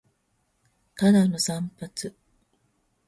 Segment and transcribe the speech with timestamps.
[0.95, 1.91] ただの散髪